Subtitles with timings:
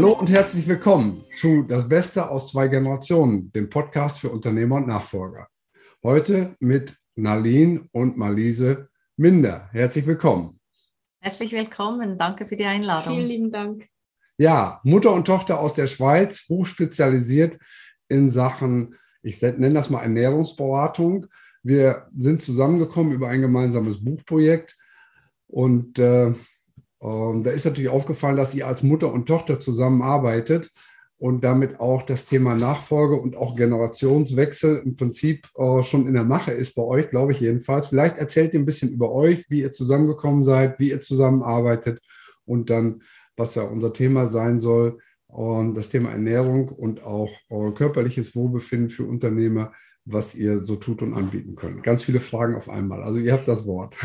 [0.00, 4.86] Hallo und herzlich willkommen zu Das Beste aus zwei Generationen, dem Podcast für Unternehmer und
[4.86, 5.48] Nachfolger.
[6.02, 9.68] Heute mit Narlene und Marlise Minder.
[9.72, 10.58] Herzlich willkommen.
[11.20, 12.16] Herzlich willkommen.
[12.16, 13.14] Danke für die Einladung.
[13.14, 13.88] Vielen lieben Dank.
[14.38, 17.58] Ja, Mutter und Tochter aus der Schweiz, hochspezialisiert
[18.08, 21.26] in Sachen, ich nenne das mal Ernährungsberatung.
[21.62, 24.76] Wir sind zusammengekommen über ein gemeinsames Buchprojekt
[25.46, 26.32] und äh,
[27.02, 30.70] ähm, da ist natürlich aufgefallen, dass sie als Mutter und Tochter zusammenarbeitet
[31.18, 36.24] und damit auch das Thema Nachfolge und auch Generationswechsel im Prinzip äh, schon in der
[36.24, 37.88] Mache ist bei euch, glaube ich jedenfalls.
[37.88, 42.00] Vielleicht erzählt ihr ein bisschen über euch, wie ihr zusammengekommen seid, wie ihr zusammenarbeitet
[42.44, 43.02] und dann,
[43.36, 44.98] was ja unser Thema sein soll,
[45.32, 49.72] und das Thema Ernährung und auch äh, körperliches Wohlbefinden für Unternehmer,
[50.04, 51.82] was ihr so tut und anbieten könnt.
[51.82, 53.02] Ganz viele Fragen auf einmal.
[53.02, 53.96] Also ihr habt das Wort.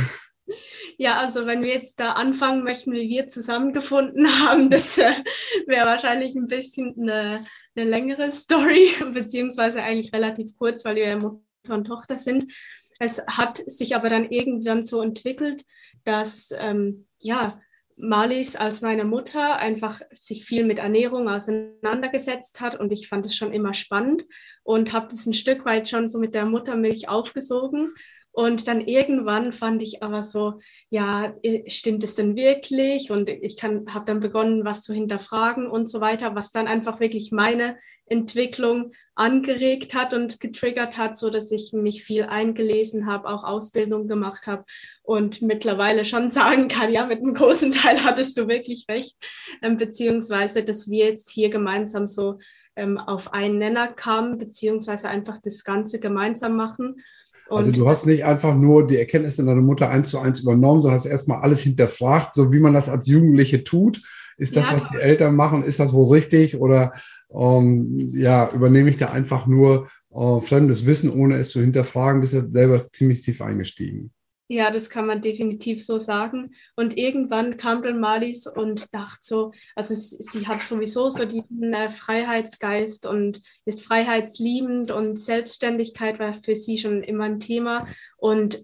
[0.97, 5.13] Ja, also wenn wir jetzt da anfangen möchten, wie wir zusammengefunden haben, das äh,
[5.67, 7.41] wäre wahrscheinlich ein bisschen eine,
[7.75, 12.51] eine, längere Story, beziehungsweise eigentlich relativ kurz, weil wir ja Mutter und Tochter sind.
[12.99, 15.63] Es hat sich aber dann irgendwann so entwickelt,
[16.05, 17.59] dass ähm, ja,
[17.97, 23.35] Marlies als meine Mutter einfach sich viel mit Ernährung auseinandergesetzt hat und ich fand es
[23.35, 24.25] schon immer spannend
[24.63, 27.93] und habe das ein Stück weit schon so mit der Muttermilch aufgesogen
[28.36, 31.33] und dann irgendwann fand ich aber so, ja,
[31.67, 33.09] stimmt es denn wirklich?
[33.09, 37.31] Und ich habe dann begonnen, was zu hinterfragen und so weiter, was dann einfach wirklich
[37.31, 43.45] meine Entwicklung angeregt hat und getriggert hat, so dass ich mich viel eingelesen habe, auch
[43.45, 44.66] Ausbildung gemacht habe
[45.02, 49.16] und mittlerweile schon sagen kann, ja, mit einem großen Teil hattest du wirklich recht,
[49.61, 52.39] ähm, beziehungsweise, dass wir jetzt hier gemeinsam so
[52.75, 56.97] ähm, auf einen Nenner kamen, beziehungsweise einfach das Ganze gemeinsam machen
[57.49, 60.97] also du hast nicht einfach nur die Erkenntnisse deiner Mutter eins zu eins übernommen, sondern
[60.97, 64.01] hast erstmal alles hinterfragt, so wie man das als Jugendliche tut.
[64.38, 64.75] Ist das, ja.
[64.75, 66.59] was die Eltern machen, ist das wohl richtig?
[66.59, 66.94] Oder
[67.34, 72.34] ähm, ja, übernehme ich da einfach nur äh, fremdes Wissen, ohne es zu hinterfragen, bist
[72.34, 74.11] du selber ziemlich tief eingestiegen?
[74.47, 76.53] Ja, das kann man definitiv so sagen.
[76.75, 81.89] Und irgendwann kam dann Malis und dachte so, also sie hat sowieso so diesen äh,
[81.89, 88.63] Freiheitsgeist und ist freiheitsliebend und Selbstständigkeit war für sie schon immer ein Thema und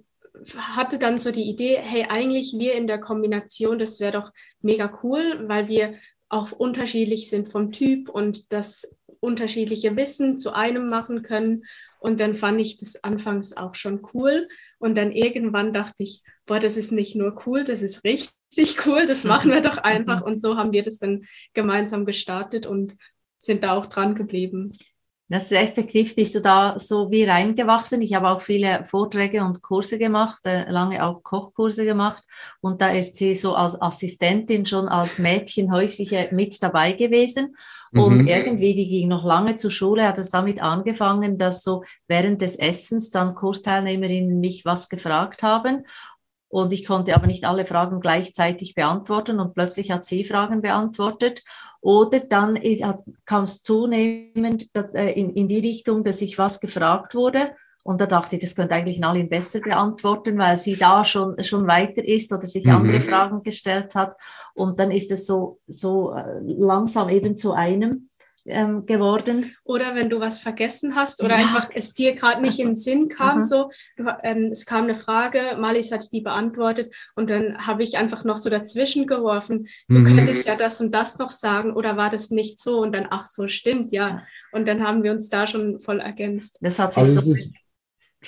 [0.56, 4.32] hatte dann so die Idee, hey, eigentlich wir in der Kombination, das wäre doch
[4.62, 5.96] mega cool, weil wir
[6.30, 11.64] auch unterschiedlich sind vom Typ und das unterschiedliche Wissen zu einem machen können.
[12.02, 14.50] Und dann fand ich das anfangs auch schon cool.
[14.80, 18.34] Und dann irgendwann dachte ich, boah, das ist nicht nur cool, das ist richtig
[18.88, 20.22] cool, das machen wir doch einfach.
[20.26, 22.96] Und so haben wir das dann gemeinsam gestartet und
[23.38, 24.72] sind da auch dran geblieben.
[25.32, 28.02] Das ist effektiv, bist du da so wie reingewachsen.
[28.02, 32.22] Ich habe auch viele Vorträge und Kurse gemacht, äh, lange auch Kochkurse gemacht.
[32.60, 37.56] Und da ist sie so als Assistentin schon als Mädchen häufig äh, mit dabei gewesen.
[37.94, 38.28] Und mhm.
[38.28, 42.58] irgendwie, die ging noch lange zur Schule, hat es damit angefangen, dass so während des
[42.58, 45.86] Essens dann Kursteilnehmerinnen mich was gefragt haben.
[46.52, 51.44] Und ich konnte aber nicht alle Fragen gleichzeitig beantworten und plötzlich hat sie Fragen beantwortet.
[51.80, 52.60] Oder dann
[53.26, 57.56] kam es zunehmend äh, in, in die Richtung, dass ich was gefragt wurde.
[57.84, 61.66] Und da dachte ich, das könnte eigentlich Nalin besser beantworten, weil sie da schon, schon
[61.68, 62.76] weiter ist oder sich mhm.
[62.76, 64.18] andere Fragen gestellt hat.
[64.54, 68.10] Und dann ist es so, so äh, langsam eben zu einem
[68.46, 69.56] ähm, geworden.
[69.64, 71.46] Oder wenn du was vergessen hast oder ja.
[71.46, 74.96] einfach es dir gerade nicht in den Sinn kam, so, du, ähm, es kam eine
[74.96, 80.00] Frage, Malis hat die beantwortet und dann habe ich einfach noch so dazwischen geworfen, du
[80.00, 80.16] mhm.
[80.16, 83.28] könntest ja das und das noch sagen oder war das nicht so und dann, ach
[83.28, 84.24] so, stimmt, ja.
[84.52, 86.58] Und dann haben wir uns da schon voll ergänzt.
[86.62, 87.52] Das hat sich also so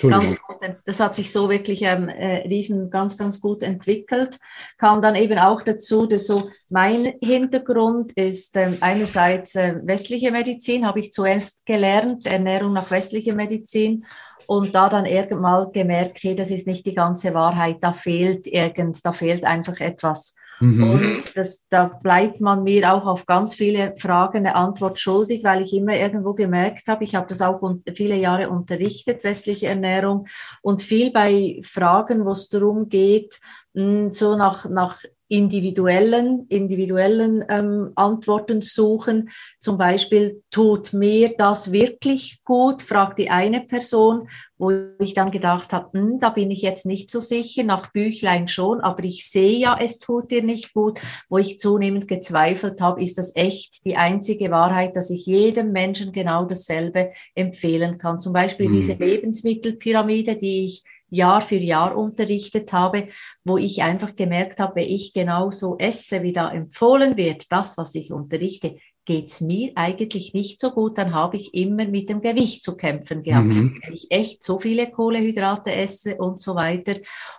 [0.00, 4.40] Ganz gut, das hat sich so wirklich ähm, äh, riesen ganz, ganz gut entwickelt.
[4.76, 10.84] Kam dann eben auch dazu, dass so mein Hintergrund ist ähm, einerseits äh, westliche Medizin,
[10.84, 14.04] habe ich zuerst gelernt, Ernährung nach westlicher Medizin
[14.48, 18.98] und da dann irgendwann gemerkt, hey, das ist nicht die ganze Wahrheit, da fehlt irgend,
[19.06, 20.34] da fehlt einfach etwas.
[20.60, 20.90] Mhm.
[20.90, 25.62] Und das, da bleibt man mir auch auf ganz viele Fragen eine Antwort schuldig, weil
[25.62, 27.60] ich immer irgendwo gemerkt habe, ich habe das auch
[27.94, 30.26] viele Jahre unterrichtet, westliche Ernährung,
[30.62, 33.40] und viel bei Fragen, wo es darum geht,
[33.74, 34.98] so nach, nach
[35.34, 39.30] individuellen, individuellen ähm, Antworten suchen.
[39.58, 44.28] Zum Beispiel, tut mir das wirklich gut, fragt die eine Person,
[44.58, 44.70] wo
[45.00, 48.80] ich dann gedacht habe, hm, da bin ich jetzt nicht so sicher, nach Büchlein schon,
[48.80, 51.00] aber ich sehe ja, es tut dir nicht gut.
[51.28, 56.12] Wo ich zunehmend gezweifelt habe, ist das echt die einzige Wahrheit, dass ich jedem Menschen
[56.12, 58.20] genau dasselbe empfehlen kann.
[58.20, 58.72] Zum Beispiel mhm.
[58.72, 63.08] diese Lebensmittelpyramide, die ich Jahr für Jahr unterrichtet habe,
[63.44, 67.94] wo ich einfach gemerkt habe, wenn ich genauso esse, wie da empfohlen wird, das, was
[67.94, 72.64] ich unterrichte, geht's mir eigentlich nicht so gut, dann habe ich immer mit dem Gewicht
[72.64, 73.46] zu kämpfen gehabt.
[73.46, 73.78] Mhm.
[73.84, 76.94] Wenn ich echt so viele Kohlehydrate esse und so weiter.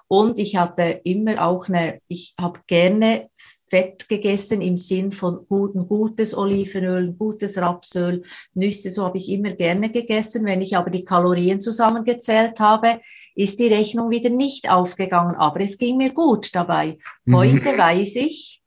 [0.08, 3.30] Und ich hatte immer auch eine, ich habe gerne
[3.68, 8.22] Fett gegessen im Sinn von guten, gutes Olivenöl, gutes Rapsöl,
[8.54, 10.46] Nüsse, so habe ich immer gerne gegessen.
[10.46, 13.00] Wenn ich aber die Kalorien zusammengezählt habe,
[13.36, 16.98] ist die Rechnung wieder nicht aufgegangen, aber es ging mir gut dabei.
[17.26, 17.36] Mhm.
[17.36, 17.78] Heute mhm.
[17.78, 18.64] weiß ich,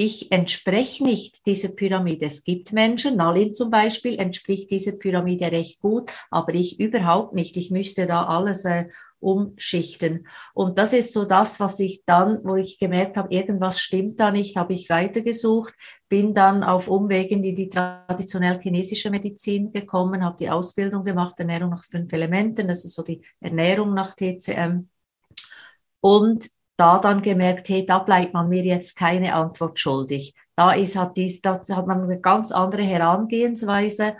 [0.00, 2.26] ich entspreche nicht dieser Pyramide.
[2.26, 7.56] Es gibt Menschen, Nalin zum Beispiel, entspricht dieser Pyramide recht gut, aber ich überhaupt nicht.
[7.56, 8.86] Ich müsste da alles äh,
[9.20, 10.26] umschichten.
[10.54, 14.30] Und das ist so das, was ich dann, wo ich gemerkt habe, irgendwas stimmt da
[14.30, 15.74] nicht, habe ich weitergesucht,
[16.08, 21.70] bin dann auf Umwegen in die traditionell chinesische Medizin gekommen, habe die Ausbildung gemacht, Ernährung
[21.70, 24.88] nach fünf Elementen, das ist so die Ernährung nach TCM.
[26.00, 26.48] Und
[26.78, 30.34] da dann gemerkt, hey, da bleibt man mir jetzt keine Antwort schuldig.
[30.54, 34.16] Da ist, hat dies, da hat man eine ganz andere Herangehensweise.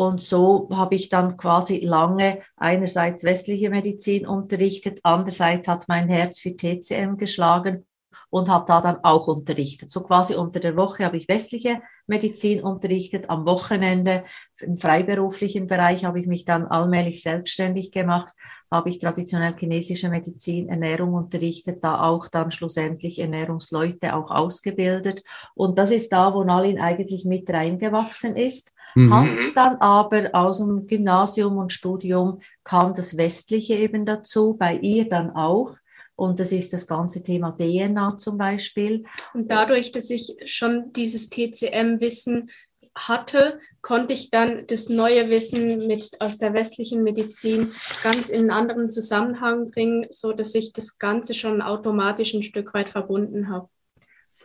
[0.00, 6.40] Und so habe ich dann quasi lange einerseits westliche Medizin unterrichtet, andererseits hat mein Herz
[6.40, 7.84] für TCM geschlagen
[8.30, 9.90] und habe da dann auch unterrichtet.
[9.90, 14.24] So quasi unter der Woche habe ich westliche Medizin unterrichtet, am Wochenende
[14.60, 18.34] im freiberuflichen Bereich habe ich mich dann allmählich selbstständig gemacht
[18.70, 25.24] habe ich traditionell chinesische Medizin, Ernährung unterrichtet, da auch dann schlussendlich Ernährungsleute auch ausgebildet.
[25.54, 28.72] Und das ist da, wo Nalin eigentlich mit reingewachsen ist.
[28.94, 29.12] Mhm.
[29.12, 35.08] Hat dann aber aus dem Gymnasium und Studium kam das Westliche eben dazu, bei ihr
[35.08, 35.72] dann auch.
[36.20, 39.04] Und das ist das ganze Thema DNA zum Beispiel.
[39.32, 42.50] Und dadurch, dass ich schon dieses TCM-Wissen
[42.94, 47.68] hatte, konnte ich dann das neue Wissen mit aus der westlichen Medizin
[48.02, 52.74] ganz in einen anderen Zusammenhang bringen, so dass ich das Ganze schon automatisch ein Stück
[52.74, 53.70] weit verbunden habe.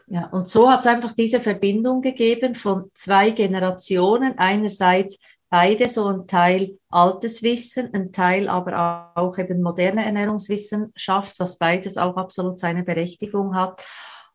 [0.08, 4.38] Ja, und so hat es einfach diese Verbindung gegeben von zwei Generationen.
[4.38, 5.20] Einerseits
[5.56, 11.98] beide so ein Teil altes Wissen, ein Teil aber auch eben moderne Ernährungswissenschaft, was beides
[11.98, 13.82] auch absolut seine Berechtigung hat.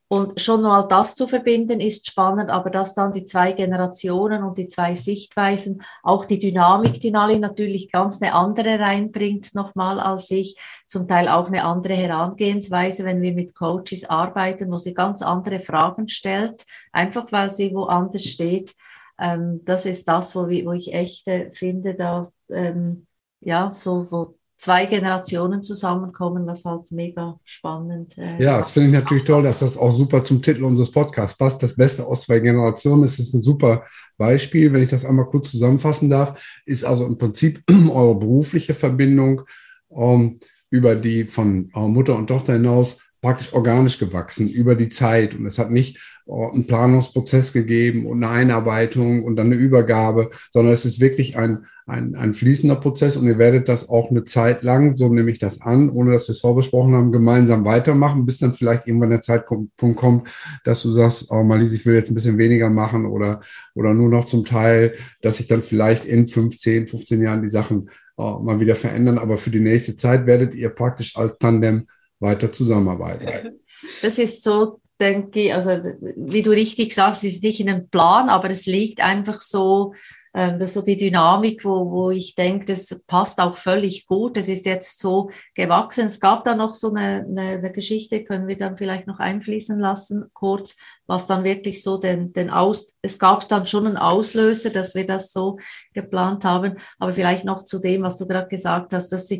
[0.08, 4.56] Und schon mal das zu verbinden ist spannend, aber dass dann die zwei Generationen und
[4.56, 10.30] die zwei Sichtweisen, auch die Dynamik, die Nali natürlich ganz eine andere reinbringt nochmal als
[10.30, 15.20] ich, zum Teil auch eine andere Herangehensweise, wenn wir mit Coaches arbeiten, wo sie ganz
[15.20, 18.74] andere Fragen stellt, einfach weil sie woanders steht.
[19.20, 23.06] Ähm, das ist das, wo, wo ich echt äh, finde, da, ähm,
[23.40, 28.94] ja, so, wo zwei Generationen zusammenkommen, was halt mega spannend äh, Ja, das finde ich
[28.94, 31.62] natürlich toll, dass das auch super zum Titel unseres Podcasts passt.
[31.62, 33.84] Das Beste aus zwei Generationen ist ein super
[34.18, 34.72] Beispiel.
[34.72, 39.42] Wenn ich das einmal kurz zusammenfassen darf, ist also im Prinzip eure berufliche Verbindung
[39.90, 45.34] ähm, über die von Mutter und Tochter hinaus praktisch organisch gewachsen über die Zeit.
[45.34, 45.98] Und es hat nicht
[46.30, 51.66] einen Planungsprozess gegeben und eine Einarbeitung und dann eine Übergabe, sondern es ist wirklich ein,
[51.86, 55.38] ein, ein fließender Prozess und ihr werdet das auch eine Zeit lang, so nehme ich
[55.38, 59.20] das an, ohne dass wir es vorbesprochen haben, gemeinsam weitermachen, bis dann vielleicht irgendwann der
[59.20, 60.28] Zeitpunkt kommt,
[60.64, 63.40] dass du sagst, oh Malise, ich will jetzt ein bisschen weniger machen oder,
[63.74, 67.90] oder nur noch zum Teil, dass sich dann vielleicht in 15, 15 Jahren die Sachen
[68.16, 69.18] oh, mal wieder verändern.
[69.18, 71.86] Aber für die nächste Zeit werdet ihr praktisch als Tandem
[72.20, 73.60] weiter zusammenarbeiten.
[74.02, 75.70] Das ist so denke also
[76.16, 79.94] wie du richtig sagst, es ist nicht in einem Plan, aber es liegt einfach so,
[80.32, 84.36] ähm, das ist so die Dynamik, wo, wo ich denke, das passt auch völlig gut.
[84.36, 86.06] Es ist jetzt so gewachsen.
[86.06, 89.80] Es gab da noch so eine, eine, eine Geschichte, können wir dann vielleicht noch einfließen
[89.80, 90.76] lassen, kurz,
[91.06, 95.06] was dann wirklich so den, den Aus, es gab dann schon einen Auslöser, dass wir
[95.06, 95.58] das so
[95.94, 96.76] geplant haben.
[96.98, 99.30] Aber vielleicht noch zu dem, was du gerade gesagt hast, das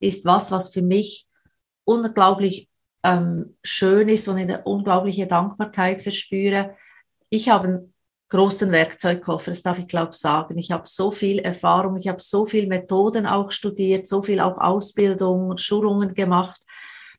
[0.00, 1.26] ist was, was für mich
[1.84, 2.68] unglaublich
[3.04, 6.76] ähm, schön ist und eine unglaubliche Dankbarkeit verspüre.
[7.30, 7.94] Ich habe einen
[8.28, 10.58] großen Werkzeugkoffer, das darf ich glaube sagen.
[10.58, 14.58] Ich habe so viel Erfahrung, ich habe so viel Methoden auch studiert, so viel auch
[14.58, 16.60] Ausbildung und Schulungen gemacht,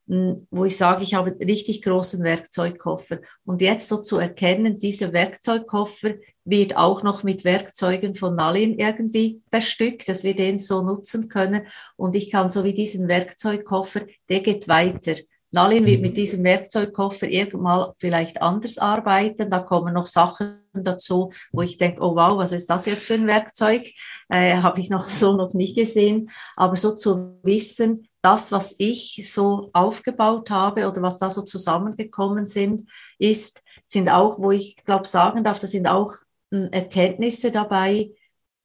[0.07, 3.19] hm, wo ich sage, ich habe einen richtig großen Werkzeugkoffer.
[3.45, 9.41] Und jetzt so zu erkennen, dieser Werkzeugkoffer wird auch noch mit Werkzeugen von Nalin irgendwie
[9.51, 11.67] bestückt, dass wir den so nutzen können.
[11.95, 15.15] Und ich kann so wie diesen Werkzeugkoffer, der geht weiter.
[15.51, 16.15] Nalin wird mit mhm.
[16.15, 19.49] diesem Werkzeugkoffer irgendwann vielleicht anders arbeiten.
[19.49, 23.15] Da kommen noch Sachen dazu, wo ich denke, oh wow, was ist das jetzt für
[23.15, 23.87] ein Werkzeug?
[24.29, 26.29] Äh, Habe ich noch so noch nicht gesehen.
[26.55, 32.47] Aber so zu wissen, das, was ich so aufgebaut habe oder was da so zusammengekommen
[32.47, 36.13] sind, ist, sind auch, wo ich glaube sagen darf, das sind auch
[36.51, 38.11] hm, Erkenntnisse dabei,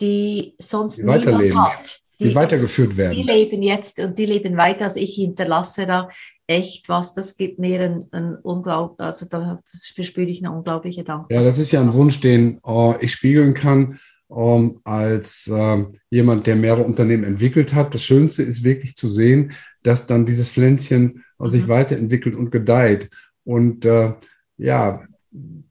[0.01, 3.17] die sonst die niemand hat die, die, weitergeführt werden.
[3.17, 4.85] Die leben jetzt und die leben weiter.
[4.85, 6.09] Also ich hinterlasse da
[6.47, 7.15] echt was.
[7.15, 11.37] Das gibt mir ein, ein unglaublich, also da verspüre ich eine unglaubliche Dankbarkeit.
[11.37, 13.99] Ja, das ist ja ein Wunsch, den uh, ich spiegeln kann
[14.29, 17.95] um, als uh, jemand, der mehrere Unternehmen entwickelt hat.
[17.95, 21.69] Das Schönste ist wirklich zu sehen, dass dann dieses Pflänzchen uh, sich mhm.
[21.69, 23.11] weiterentwickelt und gedeiht.
[23.45, 24.15] Und äh,
[24.57, 25.03] ja,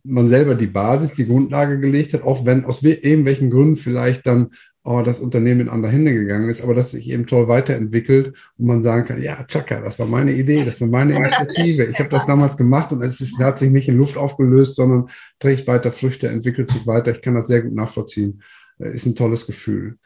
[0.03, 4.51] man selber die Basis, die Grundlage gelegt hat, auch wenn aus irgendwelchen Gründen vielleicht dann
[4.84, 8.84] das Unternehmen in andere Hände gegangen ist, aber dass sich eben toll weiterentwickelt und man
[8.84, 11.86] sagen kann, ja, Chaka, das war meine Idee, das war meine Initiative.
[11.86, 15.08] Ich habe das damals gemacht und es ist, hat sich nicht in Luft aufgelöst, sondern
[15.40, 17.12] trägt weiter Früchte, entwickelt sich weiter.
[17.12, 18.42] Ich kann das sehr gut nachvollziehen.
[18.80, 19.98] Äh, ist ein tolles Gefühl.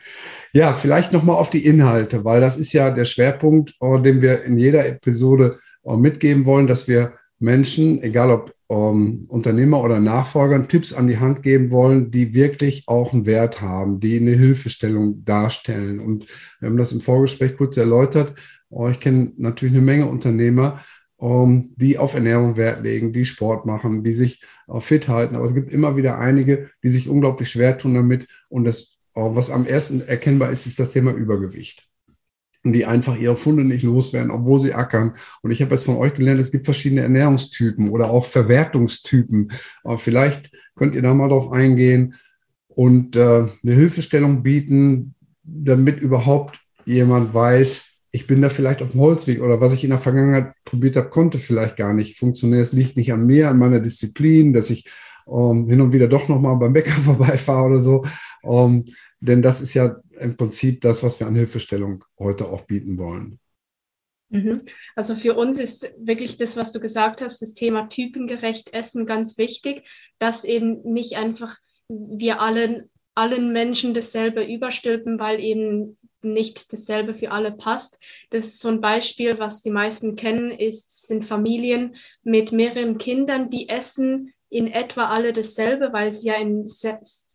[0.54, 4.44] Ja, vielleicht nochmal auf die Inhalte, weil das ist ja der Schwerpunkt, oh, den wir
[4.44, 10.68] in jeder Episode oh, mitgeben wollen, dass wir Menschen, egal ob ähm, Unternehmer oder Nachfolgern,
[10.68, 15.24] Tipps an die Hand geben wollen, die wirklich auch einen Wert haben, die eine Hilfestellung
[15.24, 16.00] darstellen.
[16.00, 16.26] Und
[16.60, 18.34] wir haben das im Vorgespräch kurz erläutert.
[18.70, 20.82] Oh, ich kenne natürlich eine Menge Unternehmer,
[21.22, 25.36] ähm, die auf Ernährung Wert legen, die Sport machen, die sich äh, fit halten.
[25.36, 28.28] Aber es gibt immer wieder einige, die sich unglaublich schwer tun damit.
[28.50, 31.87] Und das, äh, was am ersten erkennbar ist, ist das Thema Übergewicht
[32.74, 35.14] die einfach ihre Funde nicht loswerden, obwohl sie ackern.
[35.42, 39.52] Und ich habe jetzt von euch gelernt, es gibt verschiedene Ernährungstypen oder auch Verwertungstypen.
[39.84, 42.16] Aber vielleicht könnt ihr da mal drauf eingehen
[42.68, 49.02] und äh, eine Hilfestellung bieten, damit überhaupt jemand weiß, ich bin da vielleicht auf dem
[49.02, 52.62] Holzweg oder was ich in der Vergangenheit probiert habe, konnte vielleicht gar nicht funktionieren.
[52.62, 54.86] Es liegt nicht an mir, an meiner Disziplin, dass ich
[55.28, 58.06] ähm, hin und wieder doch nochmal beim Bäcker vorbeifahre oder so.
[58.44, 58.86] Ähm,
[59.20, 63.40] denn das ist ja im Prinzip das, was wir an Hilfestellung heute auch bieten wollen.
[64.30, 64.64] Mhm.
[64.96, 69.38] Also für uns ist wirklich das, was du gesagt hast, das Thema typengerecht Essen ganz
[69.38, 69.88] wichtig,
[70.20, 71.58] dass eben nicht einfach
[71.90, 78.00] wir allen, allen Menschen dasselbe überstülpen, weil eben nicht dasselbe für alle passt.
[78.32, 83.50] Das ist so ein Beispiel, was die meisten kennen, ist, sind Familien mit mehreren Kindern,
[83.50, 86.66] die essen in etwa alle dasselbe, weil sie ja in,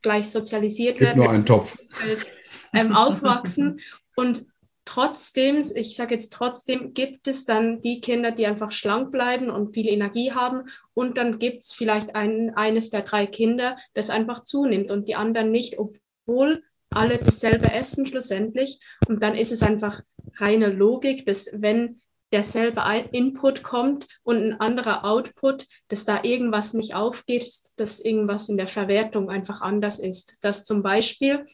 [0.02, 1.18] gleich sozialisiert Gibt werden.
[1.18, 1.78] Nur einen Topf.
[2.72, 3.80] Ähm, aufwachsen.
[4.16, 4.46] Und
[4.84, 9.74] trotzdem, ich sage jetzt trotzdem, gibt es dann die Kinder, die einfach schlank bleiben und
[9.74, 10.68] viel Energie haben.
[10.94, 15.14] Und dann gibt es vielleicht ein, eines der drei Kinder, das einfach zunimmt und die
[15.14, 18.80] anderen nicht, obwohl alle dasselbe essen schlussendlich.
[19.08, 20.02] Und dann ist es einfach
[20.36, 22.00] reine Logik, dass wenn
[22.32, 27.46] derselbe Input kommt und ein anderer Output, dass da irgendwas nicht aufgeht,
[27.76, 30.38] dass irgendwas in der Verwertung einfach anders ist.
[30.42, 31.44] Dass zum Beispiel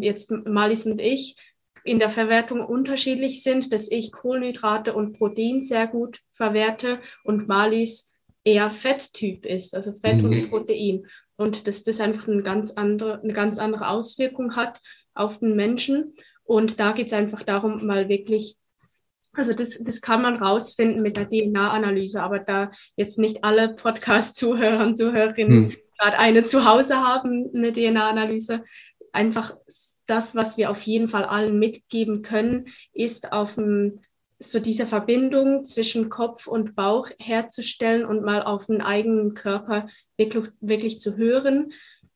[0.00, 1.36] jetzt Malis und ich
[1.84, 8.14] in der Verwertung unterschiedlich sind, dass ich Kohlenhydrate und Protein sehr gut verwerte und Malis
[8.44, 10.24] eher Fetttyp ist, also Fett mhm.
[10.24, 11.06] und Protein.
[11.36, 14.80] Und dass das einfach eine ganz andere, eine ganz andere Auswirkung hat
[15.14, 16.14] auf den Menschen.
[16.44, 18.58] Und da geht es einfach darum, mal wirklich
[19.34, 24.84] also das, das kann man rausfinden mit der DNA-Analyse, aber da jetzt nicht alle Podcast-Zuhörer
[24.84, 25.76] und Zuhörerinnen hm.
[25.98, 28.62] gerade eine zu Hause haben, eine DNA-Analyse,
[29.12, 29.56] einfach
[30.06, 34.00] das, was wir auf jeden Fall allen mitgeben können, ist auf ein,
[34.38, 39.86] so diese Verbindung zwischen Kopf und Bauch herzustellen und mal auf den eigenen Körper
[40.16, 41.72] wirklich, wirklich zu hören.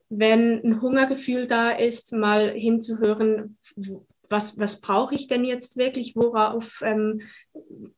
[0.08, 3.58] Wenn ein Hungergefühl da ist, mal hinzuhören,
[4.28, 7.22] was, was brauche ich denn jetzt wirklich, worauf ähm,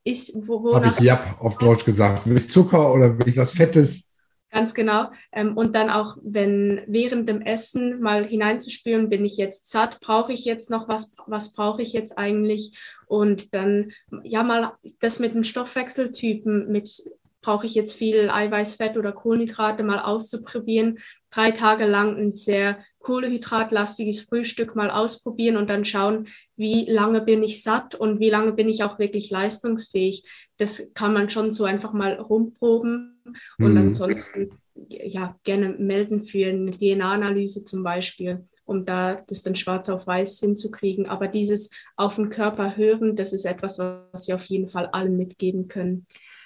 [0.03, 2.27] ist, wo, Habe ich Jap auf Deutsch gesagt.
[2.27, 4.09] Will ich Zucker oder will ich was Fettes?
[4.51, 5.11] Ganz genau.
[5.31, 10.33] Ähm, und dann auch, wenn während dem Essen mal hineinzuspüren, bin ich jetzt satt, brauche
[10.33, 12.75] ich jetzt noch was, was brauche ich jetzt eigentlich?
[13.05, 13.91] Und dann
[14.23, 17.03] ja mal das mit dem Stoffwechseltypen, mit
[17.41, 20.99] brauche ich jetzt viel Eiweiß, Fett oder Kohlenhydrate mal auszuprobieren.
[21.31, 27.43] Drei Tage lang ein sehr kohlehydratlastiges Frühstück mal ausprobieren und dann schauen, wie lange bin
[27.43, 30.23] ich satt und wie lange bin ich auch wirklich leistungsfähig.
[30.57, 33.21] Das kann man schon so einfach mal rumproben
[33.57, 33.77] und mhm.
[33.77, 34.49] ansonsten
[34.89, 40.39] ja gerne melden für eine DNA-Analyse zum Beispiel um da das dann schwarz auf weiß
[40.41, 41.07] hinzukriegen.
[41.07, 45.17] Aber dieses auf den Körper hören, das ist etwas, was Sie auf jeden Fall allen
[45.17, 46.05] mitgeben können.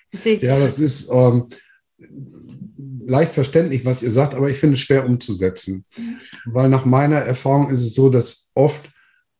[0.10, 1.50] Das ja, das ist ähm,
[3.06, 5.84] leicht verständlich, was ihr sagt, aber ich finde es schwer umzusetzen.
[6.46, 8.90] Weil nach meiner Erfahrung ist es so, dass oft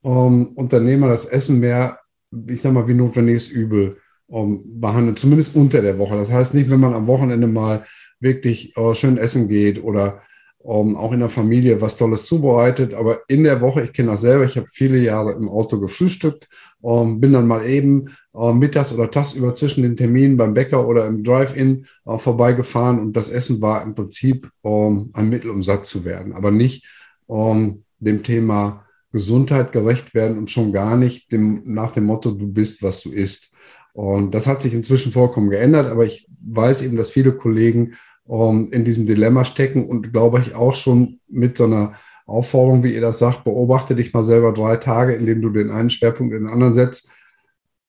[0.04, 2.00] ähm, Unternehmer das Essen mehr,
[2.48, 3.98] ich sag mal, wie notwendiges Übel
[4.30, 6.16] ähm, behandeln, zumindest unter der Woche.
[6.16, 7.86] Das heißt nicht, wenn man am Wochenende mal
[8.20, 10.22] wirklich äh, schön essen geht oder
[10.66, 12.94] ähm, auch in der Familie was Tolles zubereitet.
[12.94, 16.48] Aber in der Woche, ich kenne das selber, ich habe viele Jahre im Auto gefrühstückt,
[16.84, 21.06] ähm, bin dann mal eben äh, mittags oder tagsüber zwischen den Terminen beim Bäcker oder
[21.06, 25.86] im Drive-In äh, vorbeigefahren und das Essen war im Prinzip ähm, ein Mittel, um satt
[25.86, 26.86] zu werden, aber nicht
[27.30, 32.48] ähm, dem Thema Gesundheit gerecht werden und schon gar nicht dem, nach dem Motto, du
[32.48, 33.56] bist, was du isst.
[33.94, 37.94] Und das hat sich inzwischen vollkommen geändert, aber ich weiß eben, dass viele Kollegen
[38.28, 41.94] ähm, in diesem Dilemma stecken und glaube ich auch schon mit so einer
[42.26, 45.90] Aufforderung, wie ihr das sagt, beobachte dich mal selber drei Tage, indem du den einen
[45.90, 47.10] Schwerpunkt in den anderen setzt.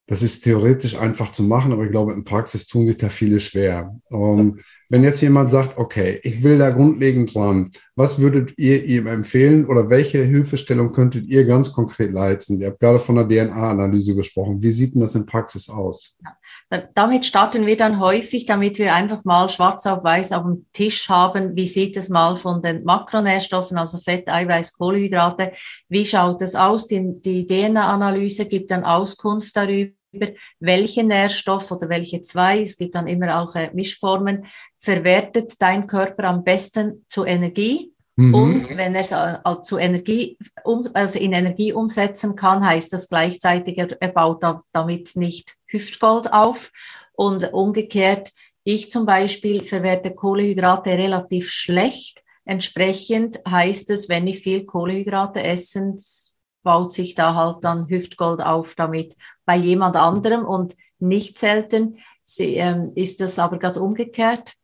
[0.06, 3.40] Das ist theoretisch einfach zu machen, aber ich glaube, in Praxis tun sich da viele
[3.40, 3.98] schwer.
[4.10, 4.58] Ähm,
[4.90, 9.64] wenn jetzt jemand sagt, okay, ich will da grundlegend dran, was würdet ihr ihm empfehlen
[9.64, 12.60] oder welche Hilfestellung könntet ihr ganz konkret leisten?
[12.60, 14.62] Ihr habt gerade von der DNA-Analyse gesprochen.
[14.62, 16.18] Wie sieht denn das in Praxis aus?
[16.94, 21.08] Damit starten wir dann häufig, damit wir einfach mal schwarz auf weiß auf dem Tisch
[21.08, 25.52] haben, wie sieht es mal von den Makronährstoffen, also Fett, Eiweiß, Kohlenhydrate,
[25.88, 26.86] wie schaut es aus?
[26.86, 29.92] Die, die DNA-Analyse gibt dann Auskunft darüber,
[30.60, 34.46] welche Nährstoff oder welche zwei, es gibt dann immer auch äh, Mischformen,
[34.78, 37.92] verwertet dein Körper am besten zu Energie.
[38.16, 38.34] Mhm.
[38.34, 43.08] Und wenn er es äh, zu Energie, um, also in Energie umsetzen kann, heißt das
[43.08, 46.72] gleichzeitig, er, er baut da, damit nicht Hüftgold auf.
[47.12, 48.32] Und umgekehrt,
[48.64, 52.22] ich zum Beispiel verwerte Kohlehydrate relativ schlecht.
[52.44, 55.96] Entsprechend heißt es, wenn ich viel Kohlehydrate esse,
[56.62, 59.14] baut sich da halt dann Hüftgold auf damit
[59.44, 61.98] bei jemand anderem und nicht selten
[62.38, 64.54] ähm, ist das aber gerade umgekehrt.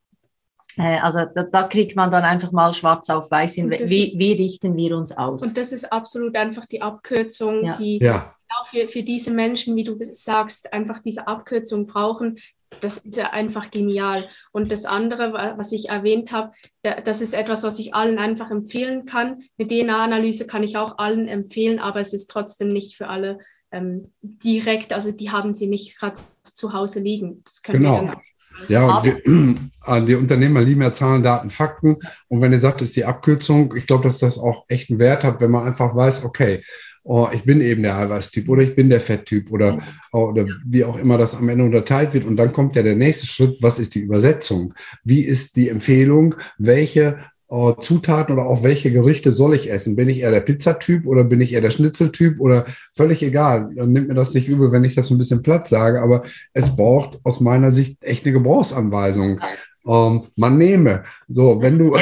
[0.77, 4.19] Äh, also da, da, kriegt man dann einfach mal schwarz auf weiß, in, wie, ist,
[4.19, 5.43] wie richten wir uns aus.
[5.43, 7.77] Und das ist absolut einfach die Abkürzung, ja.
[7.77, 8.35] die ja.
[8.59, 12.39] Auch für, für diese Menschen, wie du sagst, einfach diese Abkürzung brauchen,
[12.81, 14.29] das ist ja einfach genial.
[14.53, 16.53] Und das andere, was ich erwähnt habe,
[16.83, 19.43] das ist etwas, was ich allen einfach empfehlen kann.
[19.59, 23.39] Eine DNA-Analyse kann ich auch allen empfehlen, aber es ist trotzdem nicht für alle
[23.73, 27.43] ähm, direkt, also die haben sie nicht gerade zu Hause liegen.
[27.45, 28.03] Das können genau.
[28.03, 28.21] wir
[28.69, 31.99] ja, die, die, Unternehmer lieben ja Zahlen, Daten, Fakten.
[32.29, 34.99] Und wenn ihr sagt, das ist die Abkürzung, ich glaube, dass das auch echt einen
[34.99, 36.63] Wert hat, wenn man einfach weiß, okay,
[37.03, 39.79] oh, ich bin eben der Eiweißtyp oder ich bin der Fetttyp oder,
[40.13, 42.25] oder wie auch immer das am Ende unterteilt wird.
[42.25, 44.75] Und dann kommt ja der nächste Schritt, was ist die Übersetzung?
[45.05, 46.35] Wie ist die Empfehlung?
[46.59, 49.97] Welche oh, Zutaten oder auch welche Gerichte soll ich essen?
[49.97, 53.71] Bin ich eher der Pizzatyp oder bin ich eher der Schnitzeltyp oder völlig egal.
[53.75, 56.77] Dann nimmt mir das nicht übel, wenn ich das ein bisschen platt sage, aber es
[56.77, 59.41] braucht aus meiner Sicht echt eine Gebrauchsanweisung.
[59.87, 61.03] Ähm, man nehme.
[61.29, 61.97] So, wenn du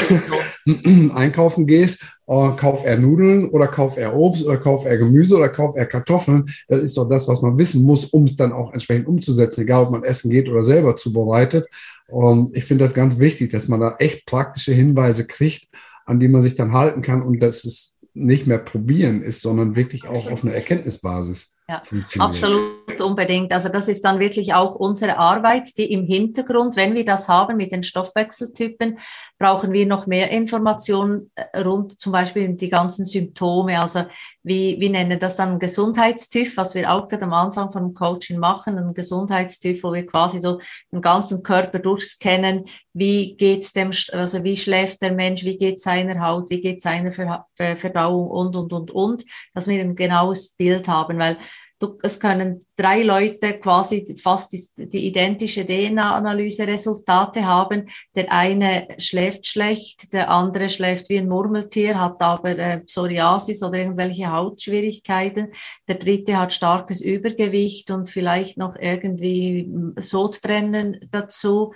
[1.14, 5.48] einkaufen gehst, äh, kauf er Nudeln oder kauf er Obst oder kauf er Gemüse oder
[5.48, 6.46] kauf er Kartoffeln.
[6.68, 9.84] Das ist doch das, was man wissen muss, um es dann auch entsprechend umzusetzen, egal
[9.84, 11.66] ob man essen geht oder selber zubereitet.
[12.06, 15.68] Und ich finde das ganz wichtig, dass man da echt praktische Hinweise kriegt,
[16.04, 19.76] an die man sich dann halten kann und dass es nicht mehr probieren ist, sondern
[19.76, 21.56] wirklich auch auf einer Erkenntnisbasis.
[21.68, 21.82] Ja,
[22.18, 23.53] absolut unbedingt.
[23.53, 27.57] Also das ist dann wirklich auch unsere Arbeit, die im Hintergrund, wenn wir das haben
[27.57, 28.98] mit den Stoffwechseltypen,
[29.38, 33.81] brauchen wir noch mehr Informationen äh, rund zum Beispiel die ganzen Symptome.
[33.81, 34.05] Also
[34.42, 38.79] wie, wie nennen das dann Gesundheitstyp, was wir auch gerade am Anfang vom Coaching machen,
[38.79, 40.61] ein Gesundheitstyp, wo wir quasi so
[40.92, 42.64] den ganzen Körper durchscannen.
[42.94, 47.12] Wie geht's dem, also wie schläft der Mensch, wie geht seiner Haut, wie geht seiner
[47.12, 49.24] Verdauung und, und, und, und,
[49.55, 51.37] dass wir ein genaues Bild haben, weil
[51.80, 57.88] Du, es können drei Leute quasi fast die, die identische DNA-Analyse-Resultate haben.
[58.16, 63.78] Der eine schläft schlecht, der andere schläft wie ein Murmeltier, hat aber äh, Psoriasis oder
[63.78, 65.52] irgendwelche Hautschwierigkeiten.
[65.86, 71.74] Der dritte hat starkes Übergewicht und vielleicht noch irgendwie Sodbrennen dazu.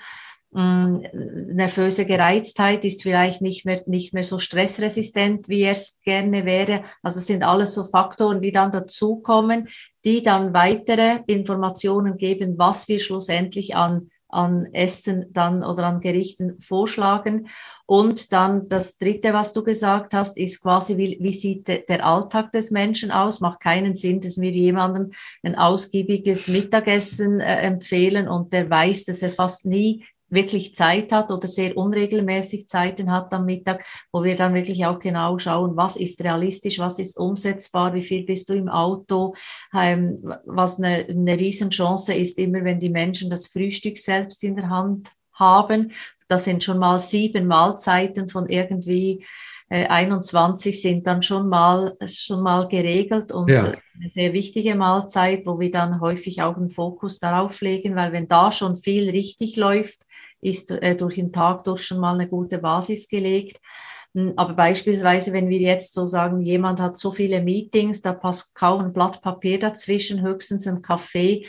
[0.55, 0.99] Mm,
[1.55, 6.83] nervöse Gereiztheit ist vielleicht nicht mehr, nicht mehr so stressresistent, wie er es gerne wäre.
[7.03, 9.69] Also es sind alles so Faktoren, die dann dazukommen,
[10.05, 16.61] die dann weitere Informationen geben, was wir schlussendlich an, an Essen dann oder an Gerichten
[16.61, 17.49] vorschlagen.
[17.87, 22.07] Und dann das Dritte, was du gesagt hast, ist quasi, wie, wie sieht de, der
[22.07, 23.41] Alltag des Menschen aus?
[23.41, 25.13] Macht keinen Sinn, dass wir jemandem
[25.43, 31.31] ein ausgiebiges Mittagessen äh, empfehlen und der weiß, dass er fast nie wirklich Zeit hat
[31.31, 35.97] oder sehr unregelmäßig Zeiten hat am Mittag, wo wir dann wirklich auch genau schauen, was
[35.97, 39.35] ist realistisch, was ist umsetzbar, wie viel bist du im Auto,
[39.75, 40.17] ähm,
[40.47, 45.11] was eine, eine Riesenchance ist, immer wenn die Menschen das Frühstück selbst in der Hand
[45.35, 45.93] haben.
[46.29, 49.25] Das sind schon mal sieben Mahlzeiten von irgendwie
[49.73, 53.65] 21 äh, sind dann schon mal, schon mal geregelt und ja.
[53.65, 58.29] eine sehr wichtige Mahlzeit, wo wir dann häufig auch einen Fokus darauf legen, weil wenn
[58.29, 60.01] da schon viel richtig läuft,
[60.43, 63.61] ist äh, durch den Tag durch schon mal eine gute Basis gelegt.
[64.15, 68.55] Hm, aber beispielsweise, wenn wir jetzt so sagen, jemand hat so viele Meetings, da passt
[68.55, 71.47] kaum ein Blatt Papier dazwischen, höchstens ein Kaffee,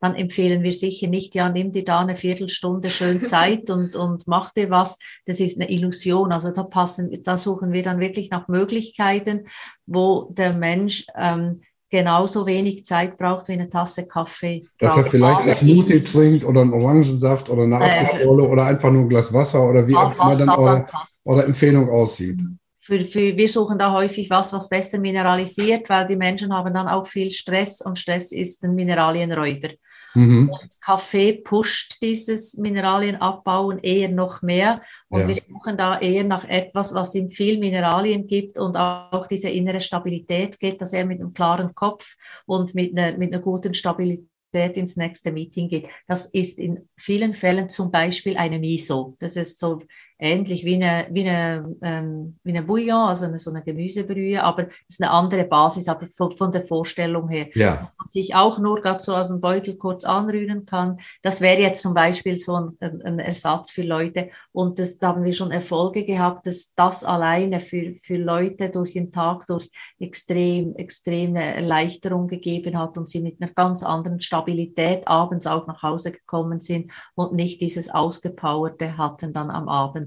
[0.00, 4.26] dann empfehlen wir sicher nicht, ja, nimm dir da eine Viertelstunde schön Zeit und, und
[4.26, 4.98] mach dir was.
[5.26, 6.32] Das ist eine Illusion.
[6.32, 9.46] Also da passen, da suchen wir dann wirklich nach Möglichkeiten,
[9.86, 11.60] wo der Mensch ähm,
[11.94, 14.66] genauso wenig Zeit braucht wie eine Tasse Kaffee.
[14.80, 18.64] Dass er vielleicht einen Smoothie trinkt oder einen Orangensaft oder eine äh, Apfelschorle äh, oder
[18.64, 20.86] einfach nur ein Glas Wasser oder wie auch immer dann eure,
[21.24, 22.36] eure Empfehlung aussieht.
[22.36, 22.58] Mhm.
[22.80, 26.88] Für, für, wir suchen da häufig was, was besser mineralisiert, weil die Menschen haben dann
[26.88, 29.70] auch viel Stress und Stress ist ein Mineralienräuber.
[30.14, 30.50] Mhm.
[30.50, 34.82] Und Kaffee pusht dieses Mineralienabbauen eher noch mehr.
[35.08, 35.28] Und ja.
[35.28, 39.80] wir suchen da eher nach etwas, was ihm viel Mineralien gibt und auch diese innere
[39.80, 44.28] Stabilität geht, dass er mit einem klaren Kopf und mit einer, mit einer guten Stabilität
[44.54, 45.88] ins nächste Meeting geht.
[46.06, 49.16] Das ist in vielen Fällen zum Beispiel eine Miso.
[49.18, 49.80] Das ist so
[50.18, 54.68] ähnlich wie eine, wie eine, ähm, wie eine Bouillon, also eine, so eine Gemüsebrühe, aber
[54.68, 57.48] es ist eine andere Basis, aber von, von der Vorstellung her.
[57.54, 57.90] Ja.
[57.98, 61.00] Man sich auch nur gerade so aus dem Beutel kurz anrühren kann.
[61.22, 64.30] Das wäre jetzt zum Beispiel so ein, ein, Ersatz für Leute.
[64.52, 68.92] Und das, da haben wir schon Erfolge gehabt, dass das alleine für, für Leute durch
[68.92, 75.06] den Tag durch extrem, extreme Erleichterung gegeben hat und sie mit einer ganz anderen Stabilität
[75.08, 80.03] abends auch nach Hause gekommen sind und nicht dieses Ausgepowerte hatten dann am Abend.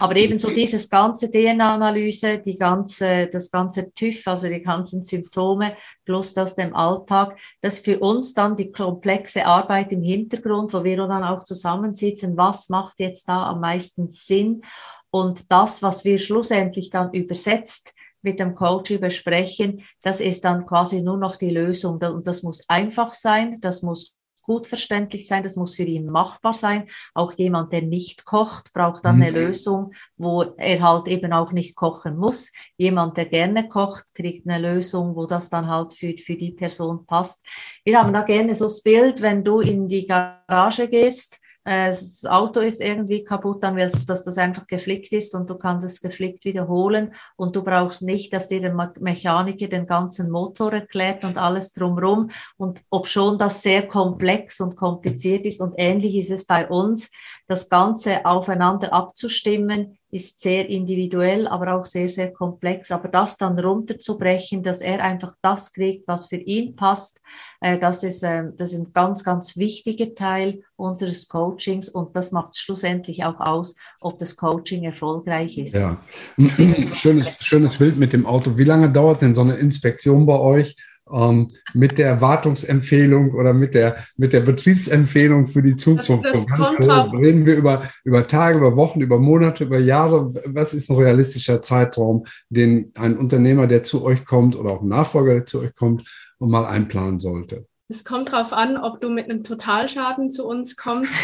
[0.00, 5.76] Aber eben so dieses ganze DNA-Analyse, die ganze, das ganze TÜV, also die ganzen Symptome,
[6.04, 10.96] plus das dem Alltag, das für uns dann die komplexe Arbeit im Hintergrund, wo wir
[10.96, 14.62] dann auch zusammensitzen, was macht jetzt da am meisten Sinn?
[15.10, 21.00] Und das, was wir schlussendlich dann übersetzt mit dem Coach besprechen, das ist dann quasi
[21.00, 21.98] nur noch die Lösung.
[22.02, 24.15] Und das muss einfach sein, das muss
[24.46, 26.88] gut verständlich sein, das muss für ihn machbar sein.
[27.14, 29.36] Auch jemand, der nicht kocht, braucht dann eine mhm.
[29.36, 32.52] Lösung, wo er halt eben auch nicht kochen muss.
[32.76, 37.04] Jemand, der gerne kocht, kriegt eine Lösung, wo das dann halt für, für die Person
[37.06, 37.44] passt.
[37.84, 42.60] Wir haben da gerne so das Bild, wenn du in die Garage gehst, das Auto
[42.60, 46.00] ist irgendwie kaputt, dann willst du, dass das einfach geflickt ist und du kannst es
[46.00, 51.38] geflickt wiederholen und du brauchst nicht, dass dir der Mechaniker den ganzen Motor erklärt und
[51.38, 52.30] alles drumherum.
[52.56, 57.10] Und ob schon das sehr komplex und kompliziert ist und ähnlich ist es bei uns,
[57.48, 62.90] das Ganze aufeinander abzustimmen, ist sehr individuell, aber auch sehr, sehr komplex.
[62.90, 67.22] Aber das dann runterzubrechen, dass er einfach das kriegt, was für ihn passt,
[67.60, 72.32] äh, das, ist, äh, das ist ein ganz, ganz wichtiger Teil unseres Coachings und das
[72.32, 75.74] macht schlussendlich auch aus, ob das Coaching erfolgreich ist.
[75.74, 75.98] Ja,
[76.94, 78.56] schönes, schönes Bild mit dem Auto.
[78.56, 80.76] Wie lange dauert denn so eine Inspektion bei euch?
[81.10, 86.24] Ähm, mit der Wartungsempfehlung oder mit der, mit der Betriebsempfehlung für die Zukunft.
[86.24, 90.32] Das, das so ganz reden wir über, über Tage, über Wochen, über Monate, über Jahre.
[90.46, 94.88] Was ist ein realistischer Zeitraum, den ein Unternehmer, der zu euch kommt oder auch ein
[94.88, 96.04] Nachfolger, der zu euch kommt,
[96.38, 97.66] mal einplanen sollte?
[97.88, 101.14] Es kommt darauf an, ob du mit einem Totalschaden zu uns kommst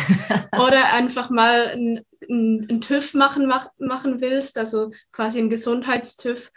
[0.64, 6.52] oder einfach mal einen, einen TÜV machen, machen willst, also quasi einen Gesundheitstüv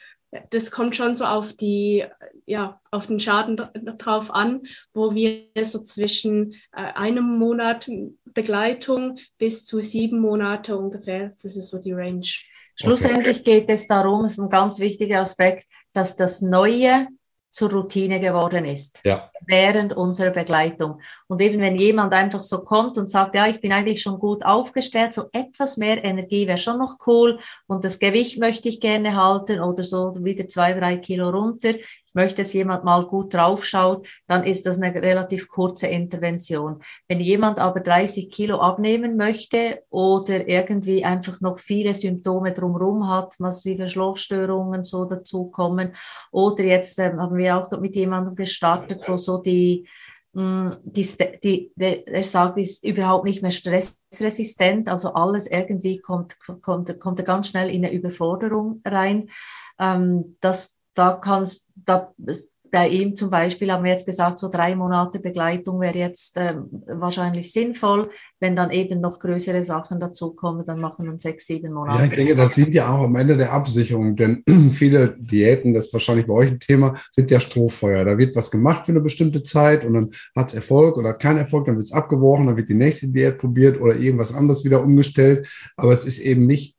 [0.50, 2.06] das kommt schon so auf die,
[2.46, 3.58] ja, auf den Schaden
[3.98, 7.90] drauf an, wo wir so zwischen äh, einem Monat
[8.26, 12.28] Begleitung bis zu sieben Monate ungefähr, das ist so die Range.
[12.76, 17.08] Schlussendlich geht es darum, ist ein ganz wichtiger Aspekt, dass das Neue
[17.56, 19.00] zur Routine geworden ist.
[19.06, 19.32] Ja.
[19.48, 21.00] Während unserer Begleitung.
[21.28, 24.44] Und eben wenn jemand einfach so kommt und sagt, ja, ich bin eigentlich schon gut
[24.44, 29.16] aufgestellt, so etwas mehr Energie wäre schon noch cool und das Gewicht möchte ich gerne
[29.16, 31.76] halten oder so wieder zwei, drei Kilo runter
[32.16, 36.82] möchte, dass jemand mal gut draufschaut, dann ist das eine relativ kurze Intervention.
[37.08, 43.40] Wenn jemand aber 30 Kilo abnehmen möchte oder irgendwie einfach noch viele Symptome drumherum hat,
[43.40, 45.94] massive Schlafstörungen so dazukommen,
[46.32, 49.88] oder jetzt ähm, haben wir auch mit jemandem gestartet, wo so die
[50.34, 51.08] mm, die,
[51.44, 57.20] die, die, er sagt, ist überhaupt nicht mehr stressresistent, also alles irgendwie kommt, kommt, kommt
[57.20, 59.30] er ganz schnell in eine Überforderung rein.
[59.80, 62.12] Ähm, das da kannst, da,
[62.76, 66.56] bei ihm zum Beispiel haben wir jetzt gesagt, so drei Monate Begleitung wäre jetzt äh,
[66.88, 68.10] wahrscheinlich sinnvoll.
[68.42, 72.00] Wenn dann eben noch größere Sachen dazukommen, dann machen wir sechs, sieben Monate.
[72.00, 75.86] Ja, ich denke, das dient ja auch am Ende der Absicherung, denn viele Diäten, das
[75.86, 78.04] ist wahrscheinlich bei euch ein Thema, sind ja Strohfeuer.
[78.04, 81.22] Da wird was gemacht für eine bestimmte Zeit und dann hat es Erfolg oder hat
[81.22, 84.66] keinen Erfolg, dann wird es abgebrochen, dann wird die nächste Diät probiert oder irgendwas anderes
[84.66, 85.48] wieder umgestellt.
[85.78, 86.76] Aber es ist eben nicht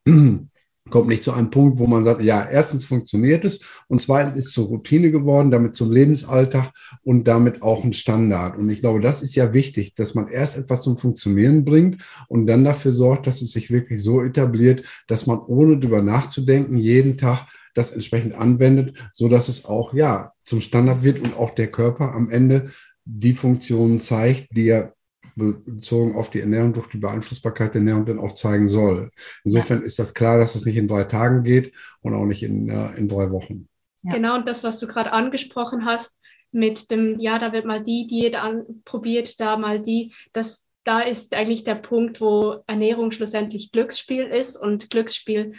[0.91, 4.47] kommt nicht zu einem Punkt, wo man sagt, ja, erstens funktioniert es und zweitens ist
[4.47, 6.73] es zur Routine geworden, damit zum Lebensalltag
[7.03, 8.57] und damit auch ein Standard.
[8.57, 12.47] Und ich glaube, das ist ja wichtig, dass man erst etwas zum Funktionieren bringt und
[12.47, 17.17] dann dafür sorgt, dass es sich wirklich so etabliert, dass man ohne drüber nachzudenken jeden
[17.17, 21.71] Tag das entsprechend anwendet, so dass es auch, ja, zum Standard wird und auch der
[21.71, 22.71] Körper am Ende
[23.05, 24.96] die Funktionen zeigt, die er
[25.37, 29.11] bezogen auf die Ernährung durch die Beeinflussbarkeit der Ernährung dann auch zeigen soll.
[29.45, 29.85] Insofern ja.
[29.85, 32.95] ist das klar, dass es nicht in drei Tagen geht und auch nicht in, äh,
[32.95, 33.69] in drei Wochen.
[34.03, 34.15] Ja.
[34.15, 36.21] Genau, und das, was du gerade angesprochen hast,
[36.53, 38.37] mit dem, ja, da wird mal die Diät
[38.85, 44.57] probiert, da mal die, das, da ist eigentlich der Punkt, wo Ernährung schlussendlich Glücksspiel ist
[44.57, 45.53] und Glücksspiel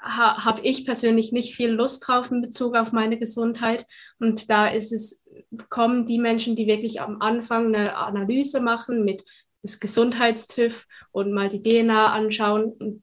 [0.00, 3.86] ha, habe ich persönlich nicht viel Lust drauf in Bezug auf meine Gesundheit
[4.18, 5.24] und da ist es,
[5.68, 9.24] kommen die Menschen, die wirklich am Anfang eine Analyse machen mit
[9.62, 13.02] das Gesundheitstüv und mal die DNA anschauen und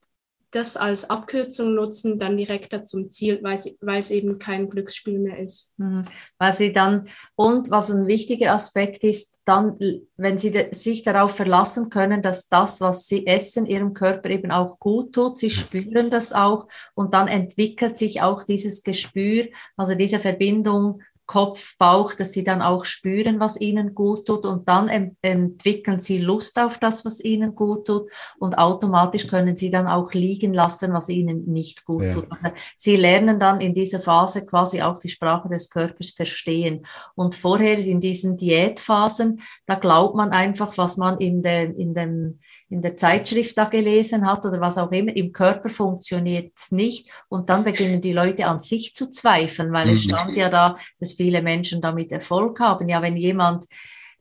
[0.52, 5.78] das als Abkürzung nutzen, dann direkter zum Ziel, weil, es eben kein Glücksspiel mehr ist.
[5.78, 6.02] Mhm.
[6.40, 9.78] Weil sie dann, und was ein wichtiger Aspekt ist, dann,
[10.18, 14.52] wenn sie de, sich darauf verlassen können, dass das, was sie essen, ihrem Körper eben
[14.52, 19.94] auch gut tut, sie spüren das auch und dann entwickelt sich auch dieses Gespür, also
[19.94, 24.88] diese Verbindung Kopf, Bauch, dass sie dann auch spüren, was ihnen gut tut und dann
[24.90, 29.86] ent entwickeln sie Lust auf das, was ihnen gut tut und automatisch können sie dann
[29.86, 32.14] auch liegen lassen, was ihnen nicht gut ja.
[32.14, 32.26] tut.
[32.32, 36.84] Also sie lernen dann in dieser Phase quasi auch die Sprache des Körpers verstehen.
[37.14, 42.40] Und vorher in diesen Diätphasen, da glaubt man einfach, was man in, der, in dem
[42.70, 47.10] in der Zeitschrift da gelesen hat oder was auch immer, im Körper funktioniert es nicht.
[47.28, 49.94] Und dann beginnen die Leute an sich zu zweifeln, weil mhm.
[49.94, 52.88] es stand ja da, dass viele Menschen damit Erfolg haben.
[52.88, 53.66] Ja, wenn jemand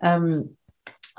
[0.00, 0.56] ähm,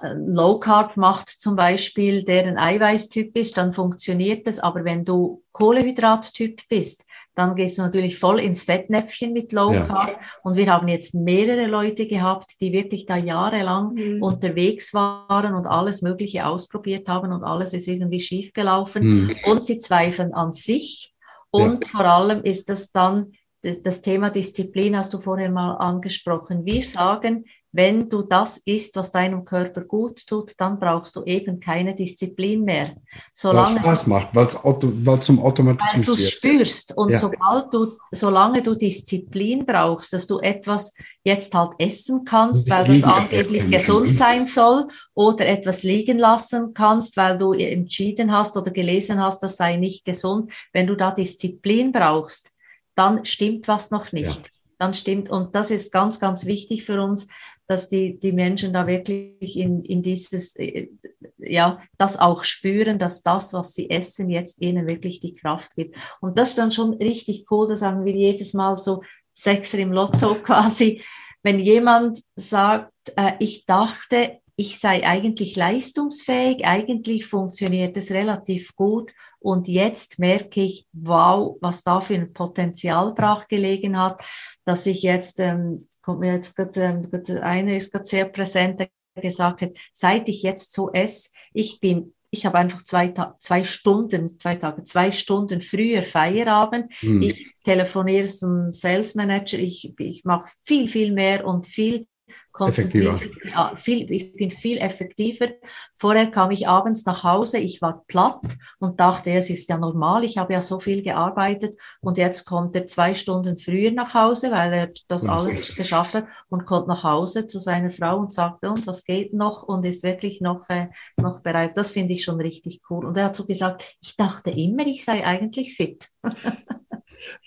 [0.02, 4.60] Low Carb macht zum Beispiel, der ein Eiweißtyp ist, dann funktioniert das.
[4.60, 7.06] Aber wenn du Kohlehydrattyp bist,
[7.40, 10.10] dann gehst du natürlich voll ins Fettnäpfchen mit Low Carb.
[10.10, 10.20] Ja.
[10.44, 14.22] Und wir haben jetzt mehrere Leute gehabt, die wirklich da jahrelang mhm.
[14.22, 19.04] unterwegs waren und alles Mögliche ausprobiert haben und alles ist irgendwie schiefgelaufen.
[19.04, 19.36] Mhm.
[19.46, 21.14] Und sie zweifeln an sich.
[21.50, 21.90] Und ja.
[21.92, 26.66] vor allem ist das dann das Thema Disziplin hast du vorher mal angesprochen.
[26.66, 31.60] Wir sagen, wenn du das isst, was deinem Körper gut tut, dann brauchst du eben
[31.60, 32.96] keine Disziplin mehr.
[33.32, 36.98] Solange weil Spaß macht, weil es zum Automatismus Weil du es spürst.
[36.98, 37.20] Und ja.
[37.20, 43.04] sobald du, solange du Disziplin brauchst, dass du etwas jetzt halt essen kannst, weil das
[43.04, 49.22] angeblich gesund sein soll, oder etwas liegen lassen kannst, weil du entschieden hast oder gelesen
[49.22, 50.52] hast, das sei nicht gesund.
[50.74, 52.52] Wenn du da Disziplin brauchst,
[52.96, 54.38] dann stimmt was noch nicht.
[54.38, 54.52] Ja.
[54.80, 57.28] Dann stimmt, und das ist ganz, ganz wichtig für uns,
[57.70, 60.90] dass die, die Menschen da wirklich in, in dieses, äh,
[61.38, 65.96] ja, das auch spüren, dass das, was sie essen, jetzt ihnen wirklich die Kraft gibt.
[66.20, 69.92] Und das ist dann schon richtig cool, da sagen wir jedes Mal so Sechser im
[69.92, 71.04] Lotto quasi,
[71.44, 79.10] wenn jemand sagt, äh, ich dachte, ich sei eigentlich leistungsfähig, eigentlich funktioniert es relativ gut
[79.40, 84.22] und jetzt merke ich, wow, was da für ein Potenzial brach gelegen hat,
[84.66, 88.90] dass ich jetzt, ähm, kommt mir jetzt gerade, ähm, eine ist gerade sehr präsent, der
[89.22, 94.28] gesagt hat, seit ich jetzt so esse, ich bin ich habe einfach zwei, zwei Stunden,
[94.28, 96.94] zwei Tage, zwei Stunden früher Feierabend.
[97.00, 97.24] Hm.
[97.24, 102.06] Ich telefoniere zum Sales Manager, ich, ich mache viel, viel mehr und viel
[102.52, 103.30] konzentriert.
[103.44, 105.50] Ja, viel, ich bin viel effektiver.
[105.98, 108.42] Vorher kam ich abends nach Hause, ich war platt
[108.80, 112.76] und dachte, es ist ja normal, ich habe ja so viel gearbeitet und jetzt kommt
[112.76, 117.04] er zwei Stunden früher nach Hause, weil er das alles geschafft hat und kommt nach
[117.04, 120.88] Hause zu seiner Frau und sagt, und was geht noch und ist wirklich noch, äh,
[121.18, 121.78] noch bereit.
[121.78, 123.06] Das finde ich schon richtig cool.
[123.06, 126.10] Und er hat so gesagt, ich dachte immer, ich sei eigentlich fit.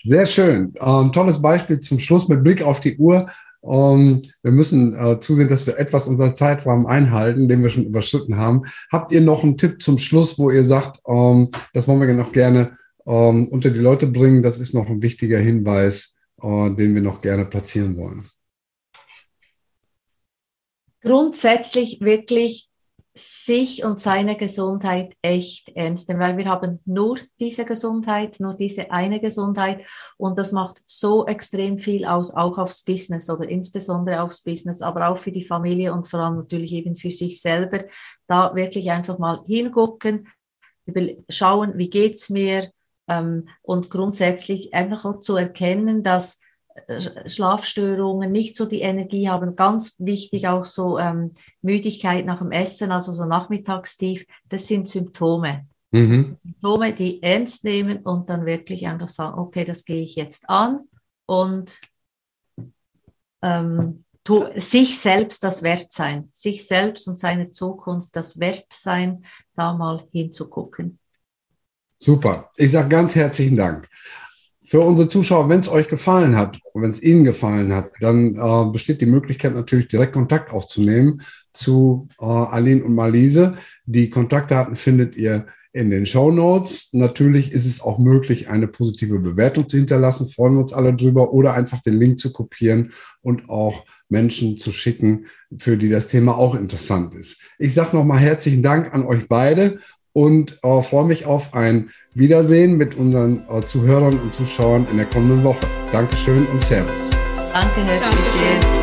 [0.01, 0.73] Sehr schön.
[0.79, 3.29] Ähm, tolles Beispiel zum Schluss mit Blick auf die Uhr.
[3.63, 8.35] Um, wir müssen äh, zusehen, dass wir etwas unseren Zeitrahmen einhalten, den wir schon überschritten
[8.35, 8.63] haben.
[8.91, 12.33] Habt ihr noch einen Tipp zum Schluss, wo ihr sagt, um, das wollen wir noch
[12.33, 14.43] gerne um, unter die Leute bringen?
[14.43, 18.25] Das ist noch ein wichtiger Hinweis, uh, den wir noch gerne platzieren wollen.
[21.01, 22.69] Grundsätzlich wirklich
[23.15, 28.91] sich und seine Gesundheit echt ernst nehmen, weil wir haben nur diese Gesundheit, nur diese
[28.91, 29.85] eine Gesundheit
[30.17, 35.09] und das macht so extrem viel aus, auch aufs Business oder insbesondere aufs Business, aber
[35.09, 37.85] auch für die Familie und vor allem natürlich eben für sich selber.
[38.25, 40.27] Da wirklich einfach mal hingucken,
[41.29, 42.71] schauen, wie geht's mir
[43.07, 46.41] ähm, und grundsätzlich einfach auch zu erkennen, dass
[47.27, 49.55] Schlafstörungen, nicht so die Energie haben.
[49.55, 51.31] Ganz wichtig auch so ähm,
[51.61, 54.25] Müdigkeit nach dem Essen, also so Nachmittagstief.
[54.49, 55.67] Das sind Symptome.
[55.91, 56.07] Mhm.
[56.07, 60.15] Das sind Symptome, die ernst nehmen und dann wirklich einfach sagen, okay, das gehe ich
[60.15, 60.81] jetzt an
[61.25, 61.79] und
[63.41, 69.23] ähm, tu, sich selbst das Wert sein, sich selbst und seine Zukunft das Wert sein,
[69.55, 70.99] da mal hinzugucken.
[71.99, 72.49] Super.
[72.57, 73.87] Ich sage ganz herzlichen Dank
[74.73, 78.71] für unsere Zuschauer, wenn es euch gefallen hat, wenn es Ihnen gefallen hat, dann äh,
[78.71, 81.21] besteht die Möglichkeit natürlich direkt Kontakt aufzunehmen
[81.53, 83.55] zu äh, Aline und Marlise.
[83.85, 86.89] Die Kontaktdaten findet ihr in den Show Notes.
[86.91, 90.27] Natürlich ist es auch möglich, eine positive Bewertung zu hinterlassen.
[90.27, 94.71] Freuen wir uns alle drüber oder einfach den Link zu kopieren und auch Menschen zu
[94.71, 97.43] schicken, für die das Thema auch interessant ist.
[97.59, 99.77] Ich sage nochmal herzlichen Dank an euch beide
[100.13, 105.07] und äh, freue mich auf ein Wiedersehen mit unseren äh, Zuhörern und Zuschauern in der
[105.07, 105.67] kommenden Woche.
[105.91, 107.09] Dankeschön und Servus.
[107.51, 108.61] Danke herzlich.
[108.61, 108.82] Ciao.